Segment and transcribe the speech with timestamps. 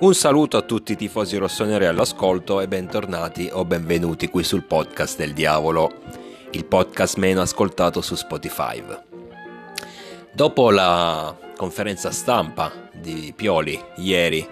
[0.00, 5.18] Un saluto a tutti i tifosi rossoneri all'ascolto e bentornati o benvenuti qui sul podcast
[5.18, 5.90] del diavolo,
[6.52, 8.80] il podcast meno ascoltato su Spotify.
[10.30, 14.48] Dopo la conferenza stampa di Pioli ieri,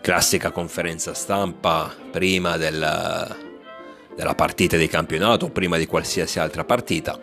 [0.00, 3.36] classica conferenza stampa prima del,
[4.16, 7.16] della partita di campionato, prima di qualsiasi altra partita,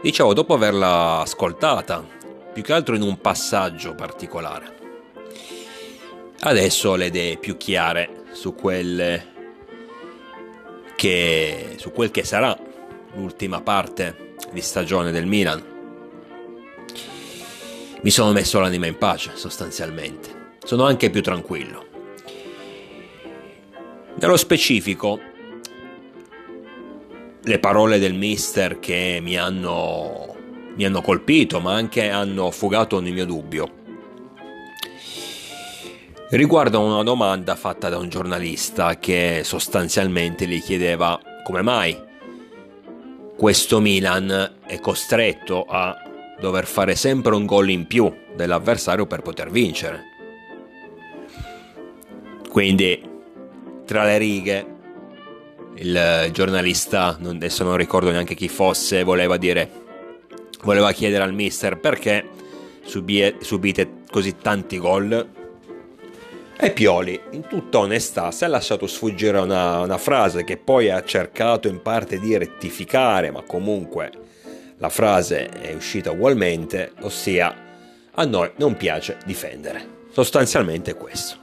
[0.00, 2.06] dicevo dopo averla ascoltata,
[2.52, 4.78] più che altro in un passaggio particolare
[6.42, 9.22] Adesso ho le idee più chiare su quel
[10.96, 12.58] che, su quel che sarà
[13.12, 15.62] l'ultima parte di stagione del Milan.
[18.00, 20.54] Mi sono messo l'anima in pace sostanzialmente.
[20.64, 21.86] Sono anche più tranquillo.
[24.18, 25.20] Nello specifico,
[27.42, 30.36] le parole del mister che mi hanno,
[30.74, 33.78] mi hanno colpito, ma anche hanno fugato ogni mio dubbio
[36.36, 42.08] riguarda una domanda fatta da un giornalista che sostanzialmente gli chiedeva come mai
[43.40, 45.96] questo Milan è costretto a
[46.38, 50.02] dover fare sempre un gol in più dell'avversario per poter vincere.
[52.50, 53.02] Quindi,
[53.86, 54.66] tra le righe,
[55.76, 59.70] il giornalista, adesso non ricordo neanche chi fosse, voleva dire,
[60.62, 62.28] voleva chiedere al mister perché
[62.82, 65.28] subite così tanti gol
[66.62, 71.02] e Pioli, in tutta onestà, si è lasciato sfuggire una, una frase che poi ha
[71.02, 74.10] cercato in parte di rettificare, ma comunque
[74.76, 77.54] la frase è uscita ugualmente, ossia
[78.12, 79.98] a noi non piace difendere.
[80.12, 81.36] Sostanzialmente questo.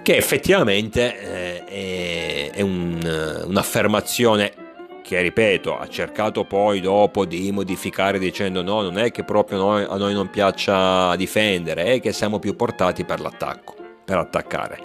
[0.00, 4.63] Che effettivamente eh, è, è un, un'affermazione
[5.04, 9.84] che ripeto ha cercato poi dopo di modificare dicendo no non è che proprio noi,
[9.86, 14.78] a noi non piaccia difendere è che siamo più portati per l'attacco per attaccare.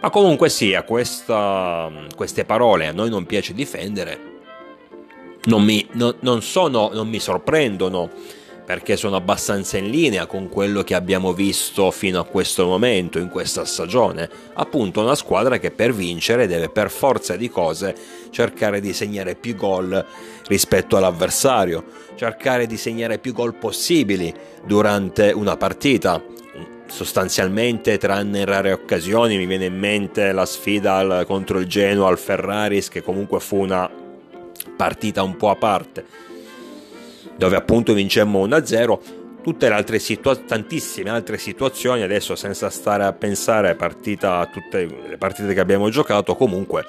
[0.00, 4.34] Ma comunque sia questa, queste parole a noi non piace difendere
[5.46, 8.10] non mi, no, non sono, non mi sorprendono
[8.66, 13.28] perché sono abbastanza in linea con quello che abbiamo visto fino a questo momento in
[13.28, 14.28] questa stagione.
[14.54, 17.94] Appunto una squadra che per vincere deve per forza di cose
[18.30, 20.04] cercare di segnare più gol
[20.48, 21.84] rispetto all'avversario,
[22.16, 24.34] cercare di segnare più gol possibili
[24.64, 26.20] durante una partita.
[26.88, 32.18] Sostanzialmente, tranne in rare occasioni, mi viene in mente la sfida contro il Genoa al
[32.18, 33.88] Ferraris, che comunque fu una
[34.76, 36.26] partita un po' a parte
[37.36, 38.98] dove appunto vincemmo 1-0
[39.46, 44.86] tutte le altre situazioni, tantissime altre situazioni, adesso senza stare a pensare partita, a tutte
[44.86, 46.84] le partite che abbiamo giocato, comunque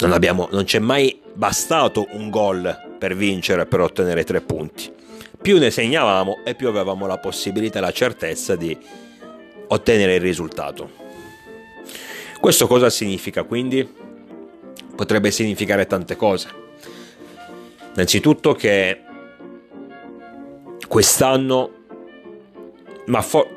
[0.00, 4.92] non, abbiamo, non c'è mai bastato un gol per vincere, per ottenere tre punti.
[5.40, 8.76] Più ne segnavamo e più avevamo la possibilità e la certezza di
[9.68, 10.90] ottenere il risultato.
[12.38, 13.88] Questo cosa significa quindi?
[14.94, 16.61] Potrebbe significare tante cose
[17.94, 19.02] Innanzitutto che
[20.88, 21.70] quest'anno,
[23.06, 23.48] ma fo-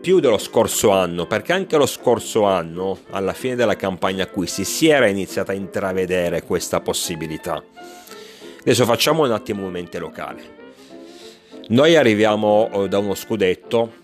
[0.00, 4.88] più dello scorso anno, perché anche lo scorso anno, alla fine della campagna acquisti, si
[4.88, 7.62] era iniziata a intravedere questa possibilità.
[8.60, 10.60] Adesso facciamo un attimo un mente locale.
[11.68, 14.00] Noi arriviamo eh, da uno scudetto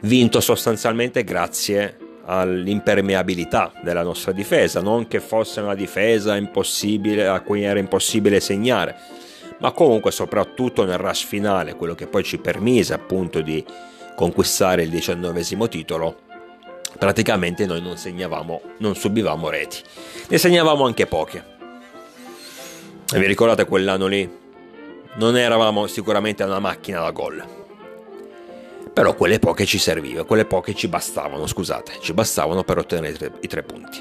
[0.00, 7.62] vinto sostanzialmente grazie all'impermeabilità della nostra difesa, non che fosse una difesa impossibile, a cui
[7.62, 8.96] era impossibile segnare,
[9.58, 13.64] ma comunque soprattutto nel rush finale, quello che poi ci permise appunto di
[14.14, 16.20] conquistare il diciannovesimo titolo,
[16.98, 19.78] praticamente noi non segnavamo, non subivamo reti,
[20.28, 21.52] ne segnavamo anche poche.
[23.12, 24.42] E vi ricordate quell'anno lì?
[25.16, 27.62] Non eravamo sicuramente una macchina da gol
[28.94, 33.18] però quelle poche ci servivano, quelle poche ci bastavano, scusate, ci bastavano per ottenere i
[33.18, 33.98] tre, i tre punti.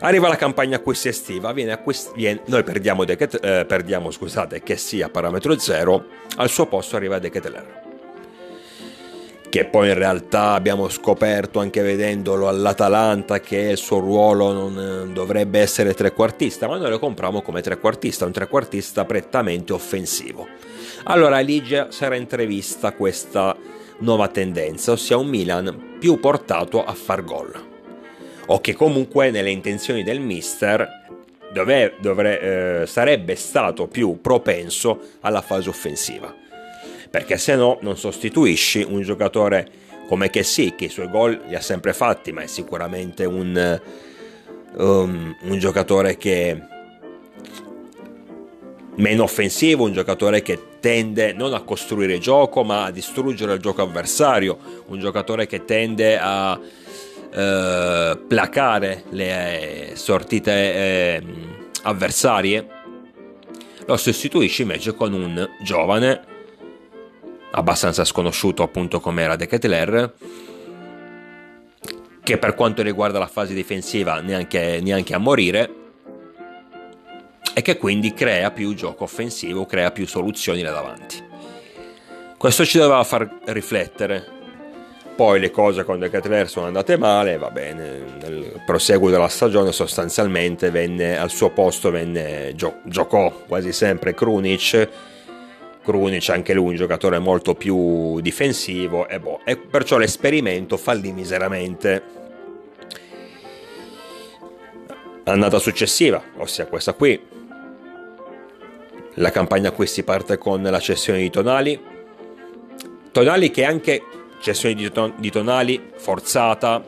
[0.00, 4.76] Arriva la campagna acquisti estiva, acquist- viene, noi perdiamo, De Ket- eh, perdiamo scusate, che
[4.76, 6.04] sia parametro 0,
[6.36, 7.84] al suo posto arriva De Keteler.
[9.48, 15.60] Che poi in realtà abbiamo scoperto anche vedendolo all'Atalanta che il suo ruolo non dovrebbe
[15.60, 20.46] essere trequartista, ma noi lo compriamo come trequartista, un trequartista prettamente offensivo
[21.08, 23.55] allora Ligia sarà entrevista questa
[23.98, 27.52] nuova tendenza, ossia un Milan più portato a far gol.
[28.46, 31.04] O che comunque nelle intenzioni del mister
[31.52, 32.40] dove, dovre,
[32.82, 36.34] eh, sarebbe stato più propenso alla fase offensiva.
[37.10, 41.54] Perché se no non sostituisci un giocatore come che sì, che i suoi gol li
[41.54, 43.80] ha sempre fatti, ma è sicuramente un,
[44.74, 46.60] um, un giocatore che
[48.96, 53.82] meno offensivo, un giocatore che tende non a costruire gioco ma a distruggere il gioco
[53.82, 56.58] avversario, un giocatore che tende a
[57.32, 61.22] eh, placare le sortite eh,
[61.82, 62.66] avversarie,
[63.84, 66.34] lo sostituisci invece con un giovane,
[67.52, 70.14] abbastanza sconosciuto appunto come era De Ketelaere,
[72.22, 75.85] che per quanto riguarda la fase difensiva neanche, neanche a morire,
[77.58, 81.24] e che quindi crea più gioco offensivo, crea più soluzioni là davanti.
[82.36, 84.26] Questo ci doveva far riflettere.
[85.16, 89.72] Poi le cose con De Ketelaere sono andate male, va bene, nel proseguo della stagione
[89.72, 94.88] sostanzialmente venne, al suo posto venne, gio- giocò quasi sempre Krunic,
[95.82, 102.02] Krunic anche lui un giocatore molto più difensivo e, boh, e perciò l'esperimento fallì miseramente.
[105.24, 107.34] Annata successiva, ossia questa qui,
[109.16, 111.80] la campagna acquisti parte con la cessione di Tonali.
[113.12, 114.02] Tonali che anche
[114.40, 116.82] cessione di, ton- di Tonali forzata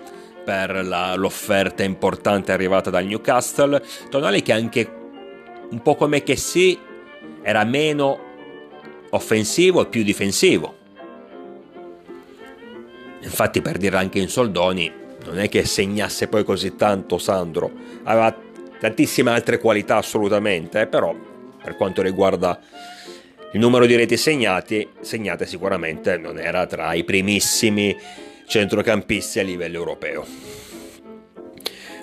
[0.45, 3.83] per la, l'offerta importante arrivata dal Newcastle.
[4.11, 4.97] Tonali che anche
[5.71, 6.79] un po' come che sì
[7.43, 8.27] era meno
[9.11, 10.77] offensivo e più difensivo.
[13.21, 14.93] Infatti per dire anche in soldoni
[15.25, 17.71] non è che segnasse poi così tanto Sandro,
[18.05, 18.35] aveva
[18.79, 21.15] tantissime altre qualità assolutamente, eh, però
[21.69, 22.59] per quanto riguarda
[23.53, 27.95] il numero di reti segnati, segnate sicuramente non era tra i primissimi
[28.47, 30.27] centrocampisti a livello europeo.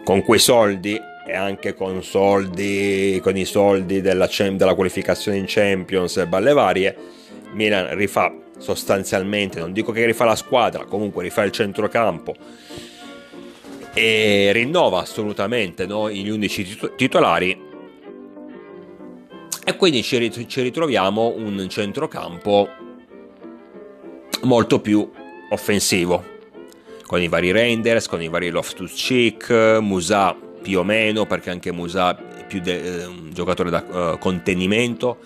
[0.04, 6.18] Con quei soldi e anche con soldi con i soldi della, della qualificazione in Champions
[6.18, 6.96] e balle varie,
[7.54, 12.36] Milan rifà sostanzialmente, non dico che rifà la squadra, comunque rifà il centrocampo
[13.96, 17.65] e rinnova assolutamente no, gli 11 titolari
[19.68, 20.18] e quindi ci,
[20.62, 22.70] ritroviamo un centrocampo
[24.44, 25.10] molto più
[25.50, 26.24] offensivo,
[27.08, 32.16] con i vari Renders, con i vari Loftus-Cheek, Musa più o meno, perché anche Musa
[32.16, 33.84] è più de- eh, un giocatore da
[34.14, 35.18] uh, contenimento.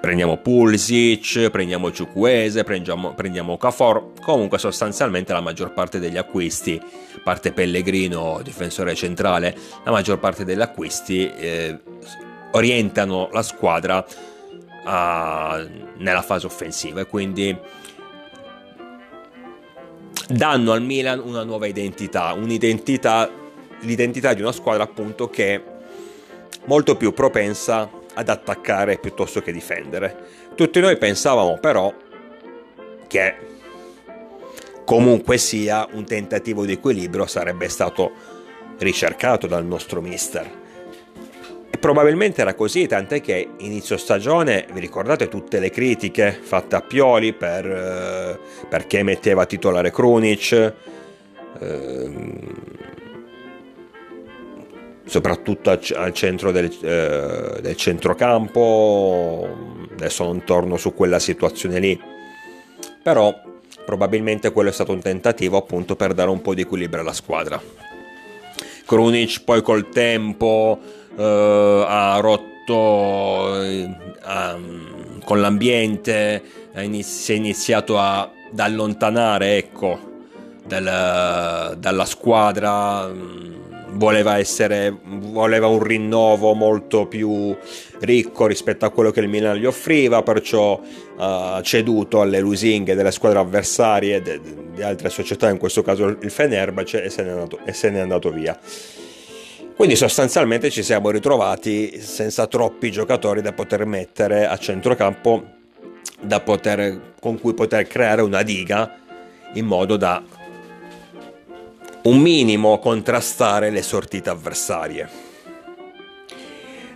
[0.00, 4.14] Prendiamo Pulisic, prendiamo Ciucuese, prendiamo, prendiamo Cafor.
[4.20, 6.80] Comunque sostanzialmente la maggior parte degli acquisti,
[7.22, 11.78] parte Pellegrino, difensore centrale, la maggior parte degli acquisti eh,
[12.52, 14.04] orientano la squadra
[14.84, 15.64] a,
[15.96, 17.56] nella fase offensiva e quindi
[20.28, 23.30] danno al Milan una nuova identità, un'identità,
[23.80, 25.62] l'identità di una squadra appunto che è
[26.64, 30.50] molto più propensa ad attaccare piuttosto che difendere.
[30.54, 31.92] Tutti noi pensavamo però
[33.06, 33.36] che
[34.84, 38.12] comunque sia un tentativo di equilibrio sarebbe stato
[38.78, 40.60] ricercato dal nostro mister
[41.82, 47.32] probabilmente era così, tant'è che inizio stagione, vi ricordate tutte le critiche fatte a Pioli
[47.32, 48.38] per, eh,
[48.68, 50.74] perché metteva titolare Krunic,
[51.58, 52.10] eh,
[55.06, 59.48] soprattutto al, centro del, eh, del centrocampo,
[59.90, 62.00] adesso non torno su quella situazione lì,
[63.02, 63.34] però
[63.84, 67.60] probabilmente quello è stato un tentativo appunto per dare un po' di equilibrio alla squadra.
[68.86, 73.88] Krunic poi col tempo eh, ha rotto eh,
[75.24, 76.42] con l'ambiente,
[77.02, 79.98] si è iniziato ad allontanare ecco,
[80.66, 83.52] dal, dalla squadra, mm,
[83.92, 87.56] voleva, essere, voleva un rinnovo molto più
[88.00, 90.80] ricco rispetto a quello che il Milan gli offriva, perciò
[91.16, 96.30] ha uh, ceduto alle lusinghe delle squadre avversarie di altre società, in questo caso il
[96.30, 98.58] Fenerbahce, e se n'è andato, se n'è andato via.
[99.74, 105.44] Quindi sostanzialmente ci siamo ritrovati senza troppi giocatori da poter mettere a centrocampo,
[106.44, 108.98] poter, con cui poter creare una diga
[109.54, 110.22] in modo da
[112.02, 115.08] un minimo contrastare le sortite avversarie.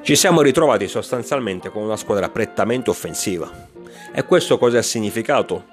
[0.03, 3.51] Ci siamo ritrovati sostanzialmente con una squadra prettamente offensiva.
[4.15, 5.65] E questo cosa ha significato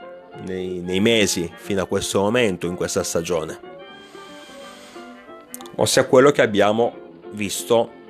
[0.46, 3.73] nei, nei mesi fino a questo momento, in questa stagione?
[5.76, 6.94] Ossia quello che abbiamo
[7.32, 8.02] visto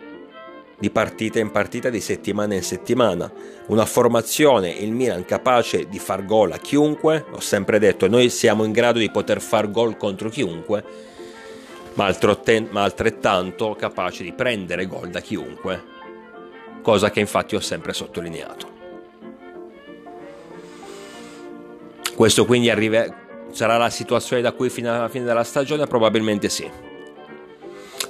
[0.84, 3.32] di partita in partita, di settimana in settimana.
[3.68, 8.66] Una formazione, il Milan capace di far gol a chiunque, ho sempre detto, noi siamo
[8.66, 10.84] in grado di poter far gol contro chiunque,
[11.94, 12.14] ma,
[12.74, 15.82] altrettanto capace di prendere gol da chiunque,
[16.82, 18.72] cosa che infatti ho sempre sottolineato.
[22.14, 23.06] Questo quindi arriva,
[23.52, 25.88] sarà la situazione da qui fino alla fine della stagione?
[25.88, 26.92] Probabilmente sì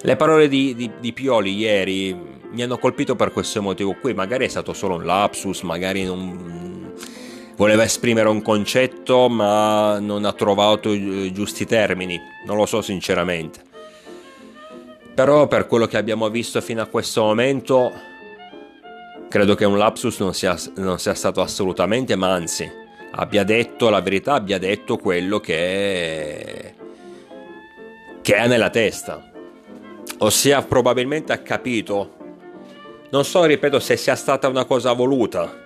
[0.05, 2.13] Le parole di, di, di, Pioli ieri
[2.51, 3.95] mi hanno colpito per questo motivo.
[4.01, 6.91] Qui, magari è stato solo un lapsus, magari non
[7.55, 13.61] voleva esprimere un concetto ma non ha trovato i giusti termini, non lo so sinceramente.
[15.15, 17.93] Però per quello che abbiamo visto fino a questo momento
[19.29, 22.69] credo che un lapsus non sia, non sia stato assolutamente, ma anzi
[23.11, 26.73] abbia detto la verità, abbia detto quello che,
[28.21, 29.31] che ha nella testa
[30.23, 32.15] ossia probabilmente ha capito,
[33.09, 35.61] non so, ripeto, se sia stata una cosa voluta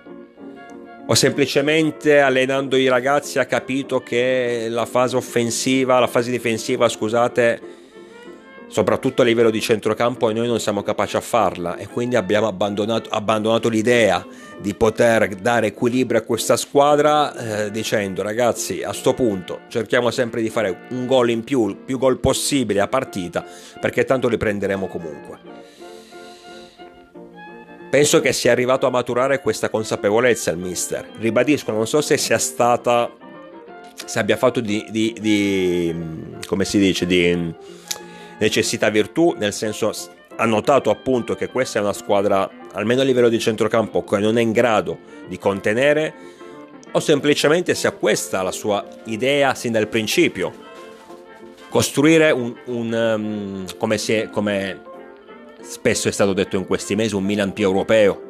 [1.06, 7.60] o semplicemente allenando i ragazzi ha capito che la fase offensiva, la fase difensiva, scusate,
[8.68, 13.08] soprattutto a livello di centrocampo noi non siamo capaci a farla e quindi abbiamo abbandonato,
[13.10, 14.24] abbandonato l'idea
[14.60, 20.42] di poter dare equilibrio a questa squadra eh, dicendo ragazzi a sto punto cerchiamo sempre
[20.42, 23.44] di fare un gol in più, più gol possibile a partita
[23.80, 25.58] perché tanto li prenderemo comunque.
[27.90, 31.08] Penso che sia arrivato a maturare questa consapevolezza il mister.
[31.18, 33.10] Ribadisco, non so se sia stata,
[34.04, 35.94] se abbia fatto di, di, di
[36.46, 37.54] come si dice, di
[38.38, 39.92] necessità virtù, nel senso
[40.36, 44.38] ha notato appunto che questa è una squadra, almeno a livello di centrocampo, che non
[44.38, 46.14] è in grado di contenere,
[46.92, 50.66] o semplicemente sia questa la sua idea sin dal principio.
[51.68, 54.80] Costruire un, un um, come, è, come
[55.60, 58.22] spesso è stato detto in questi mesi, un Milan più europeo,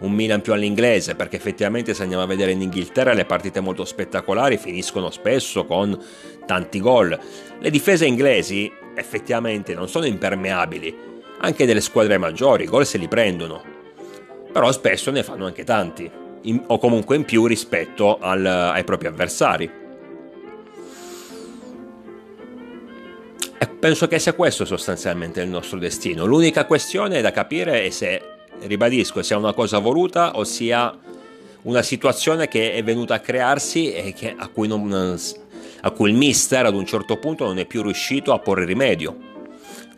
[0.00, 3.84] un Milan più all'inglese, perché effettivamente se andiamo a vedere in Inghilterra le partite molto
[3.84, 5.98] spettacolari finiscono spesso con
[6.46, 7.18] tanti gol.
[7.58, 13.08] Le difese inglesi effettivamente non sono impermeabili, anche delle squadre maggiori, i gol se li
[13.08, 13.62] prendono,
[14.52, 16.10] però spesso ne fanno anche tanti,
[16.42, 19.82] in, o comunque in più rispetto al, ai propri avversari.
[23.58, 26.24] E penso che sia questo sostanzialmente il nostro destino.
[26.24, 28.22] L'unica questione da capire è se,
[28.60, 30.96] ribadisco, sia una cosa voluta o sia
[31.62, 35.18] una situazione che è venuta a crearsi e che, a cui non,
[35.86, 39.16] a cui il mister ad un certo punto non è più riuscito a porre rimedio,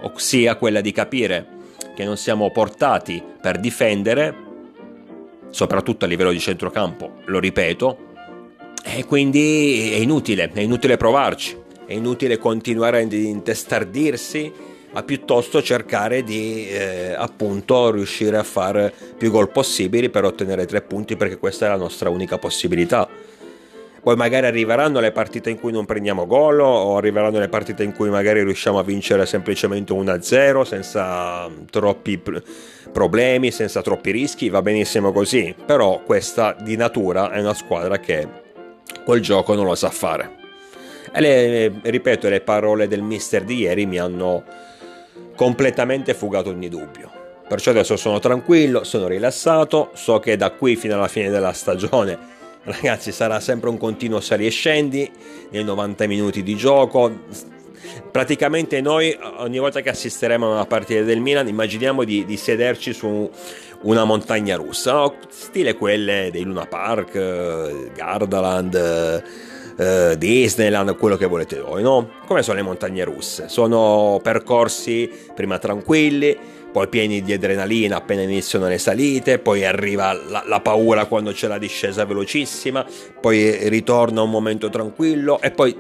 [0.01, 1.55] ossia quella di capire
[1.95, 4.35] che non siamo portati per difendere,
[5.51, 7.99] soprattutto a livello di centrocampo, lo ripeto,
[8.85, 14.53] e quindi è inutile, è inutile provarci, è inutile continuare a intestardirsi,
[14.91, 20.83] ma piuttosto cercare di eh, appunto riuscire a fare più gol possibili per ottenere tre
[20.83, 23.09] punti perché questa è la nostra unica possibilità
[24.07, 27.93] poi magari arriveranno le partite in cui non prendiamo gol o arriveranno le partite in
[27.93, 32.23] cui magari riusciamo a vincere semplicemente 1-0 senza troppi
[32.93, 38.29] problemi, senza troppi rischi, va benissimo così, però questa di natura è una squadra che
[39.05, 40.37] quel gioco non lo sa fare.
[41.13, 44.45] E le, ripeto, le parole del mister di ieri mi hanno
[45.35, 47.11] completamente fugato ogni dubbio.
[47.49, 52.35] Perciò adesso sono tranquillo, sono rilassato, so che da qui fino alla fine della stagione
[52.67, 55.11] ragazzi sarà sempre un continuo sali e scendi
[55.51, 57.13] nei 90 minuti di gioco
[58.11, 62.93] praticamente noi ogni volta che assisteremo a una partita del Milan immaginiamo di, di sederci
[62.93, 63.31] su
[63.83, 65.15] una montagna russa no?
[65.29, 69.23] stile quelle dei Luna Park Gardaland
[69.79, 72.09] eh, Disneyland, quello che volete voi, no?
[72.27, 73.49] Come sono le montagne russe?
[73.49, 76.35] Sono percorsi prima tranquilli,
[76.73, 81.49] poi pieni di adrenalina appena iniziano le salite, poi arriva la, la, paura quando c'è
[81.49, 82.85] la discesa velocissima,
[83.21, 85.75] poi ritorna un momento tranquillo e poi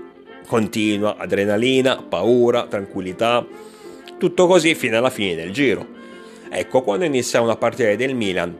[0.46, 3.46] continua adrenalina, paura, tranquillità,
[4.18, 5.86] tutto così fino alla fine del giro.
[6.48, 8.56] Ecco, quando inizia una partita del Milan,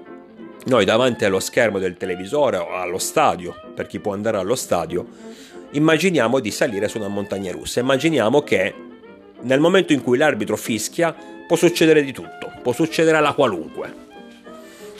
[0.66, 5.06] noi davanti allo schermo del televisore o allo stadio, per chi può andare allo stadio,
[5.70, 8.74] immaginiamo di salire su una montagna russa, immaginiamo che
[9.46, 11.14] nel momento in cui l'arbitro fischia
[11.46, 14.04] può succedere di tutto, può succedere alla qualunque.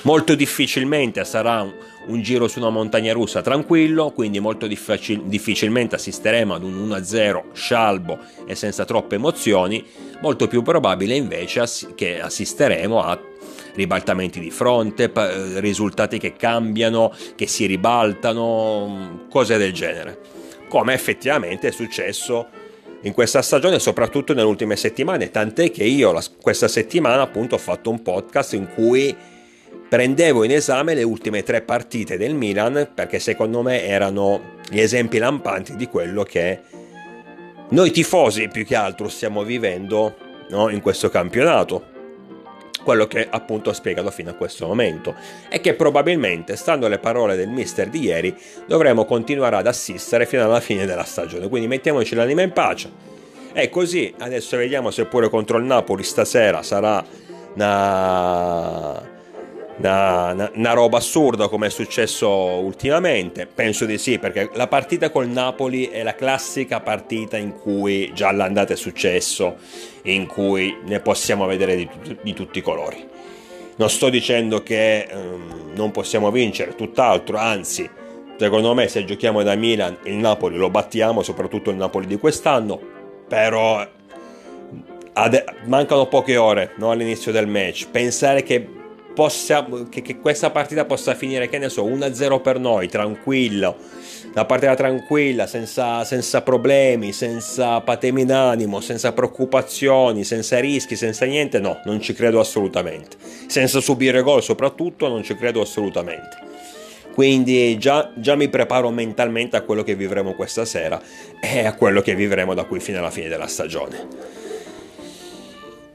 [0.03, 1.73] Molto difficilmente sarà un,
[2.07, 7.43] un giro su una montagna russa tranquillo, quindi molto difficil- difficilmente assisteremo ad un 1-0
[7.53, 9.85] scialbo e senza troppe emozioni,
[10.21, 13.21] molto più probabile invece ass- che assisteremo a
[13.75, 20.21] ribaltamenti di fronte, pa- risultati che cambiano, che si ribaltano, cose del genere.
[20.69, 22.65] Come effettivamente è successo
[23.07, 27.59] in questa stagione, soprattutto nelle ultime settimane, tant'è che io la, questa settimana appunto ho
[27.59, 29.17] fatto un podcast in cui
[29.89, 35.19] prendevo in esame le ultime tre partite del Milan perché secondo me erano gli esempi
[35.19, 36.61] lampanti di quello che
[37.69, 40.17] noi tifosi più che altro stiamo vivendo
[40.49, 41.95] no, in questo campionato
[42.87, 45.13] quello che appunto ho spiegato fino a questo momento
[45.49, 48.33] e che probabilmente, stando alle parole del mister di ieri,
[48.65, 51.49] dovremo continuare ad assistere fino alla fine della stagione.
[51.49, 52.89] Quindi mettiamoci l'anima in pace
[53.53, 57.05] E così, adesso vediamo se pure contro il Napoli stasera sarà
[57.55, 59.16] una
[59.79, 63.47] una, una, roba assurda come è successo ultimamente?
[63.47, 68.33] Penso di sì, perché la partita col Napoli è la classica partita in cui già
[68.33, 69.57] l'andata è successo,
[70.03, 71.89] in cui ne possiamo vedere di,
[72.23, 73.07] di tutti i colori.
[73.77, 77.89] Non sto dicendo che um, non possiamo vincere, tutt'altro, anzi,
[78.39, 82.81] secondo me se giochiamo da Milan il Napoli lo battiamo, soprattutto il Napoli di quest'anno,
[83.29, 83.87] però
[85.13, 87.89] ade- mancano poche ore no, all'inizio del match.
[87.91, 88.67] Pensare che
[89.17, 93.75] possa, che, che, questa partita possa finire, che ne so, 1-0 per noi, tranquillo,
[94.33, 101.59] una partita tranquilla, senza, senza problemi, senza patemi d'animo, senza preoccupazioni, senza rischi, senza niente,
[101.61, 103.17] no, non ci credo assolutamente.
[103.47, 106.45] Senza subire gol soprattutto, non ci credo assolutamente.
[107.15, 111.01] Quindi già, già mi preparo mentalmente a quello che vivremo questa sera
[111.41, 114.35] e a quello che vivremo da qui fino alla fine della stagione.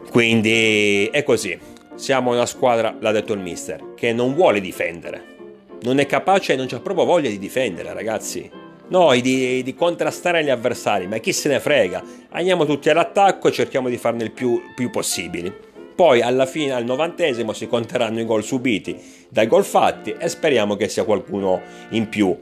[0.10, 5.30] Quindi è così siamo una squadra, l'ha detto il mister, che non vuole difendere.
[5.82, 8.50] Non è capace e non c'ha proprio voglia di difendere, ragazzi.
[8.88, 12.04] Noi di, di, contrastare gli avversari, ma chi se ne frega?
[12.30, 15.54] Andiamo tutti all'attacco e cerchiamo di farne il più, più possibili.
[15.96, 20.76] Poi alla fine, al novantesimo, si conteranno i gol subiti dai gol fatti e speriamo
[20.76, 22.38] che sia qualcuno in più.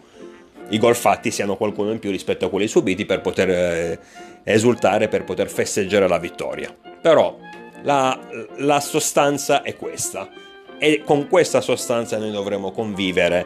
[0.70, 4.00] I gol fatti siano qualcuno in più rispetto a quelli subiti per poter eh,
[4.44, 6.76] esultare, per poter festeggiare la vittoria.
[7.02, 7.38] Però
[7.84, 8.20] la,
[8.58, 10.30] la sostanza è questa
[10.78, 13.46] e con questa sostanza noi dovremo convivere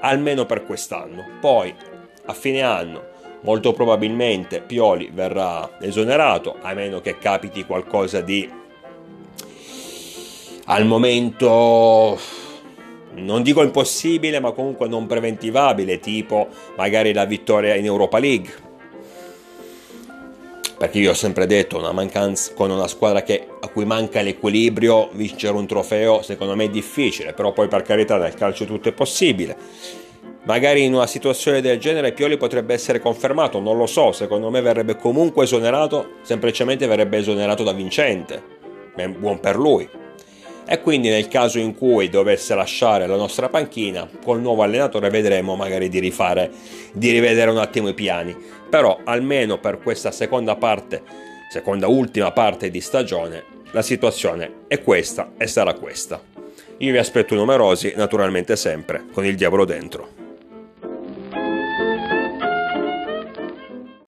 [0.00, 1.24] almeno per quest'anno.
[1.40, 1.74] Poi
[2.26, 8.50] a fine anno molto probabilmente Pioli verrà esonerato a meno che capiti qualcosa di
[10.66, 12.18] al momento
[13.16, 18.63] non dico impossibile ma comunque non preventivabile tipo magari la vittoria in Europa League
[20.84, 25.08] perché io ho sempre detto una mancanza con una squadra che, a cui manca l'equilibrio
[25.12, 28.92] vincere un trofeo secondo me è difficile però poi per carità nel calcio tutto è
[28.92, 29.56] possibile.
[30.42, 34.60] Magari in una situazione del genere Pioli potrebbe essere confermato non lo so secondo me
[34.60, 38.42] verrebbe comunque esonerato semplicemente verrebbe esonerato da vincente.
[39.18, 39.88] Buon per lui
[40.66, 45.56] e quindi nel caso in cui dovesse lasciare la nostra panchina col nuovo allenatore vedremo
[45.56, 46.50] magari di rifare
[46.92, 48.36] di rivedere un attimo i piani.
[48.68, 51.02] Però almeno per questa seconda parte
[51.50, 56.20] seconda ultima parte di stagione la situazione è questa e sarà questa.
[56.78, 60.23] Io vi aspetto numerosi naturalmente sempre con il diavolo dentro